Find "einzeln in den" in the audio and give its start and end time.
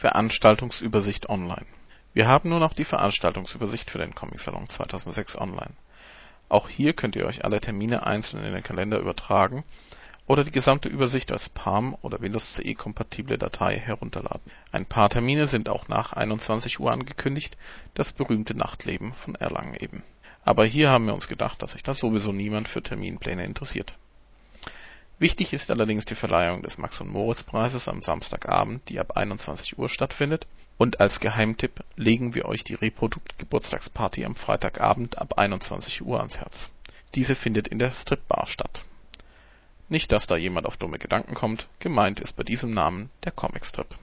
8.06-8.62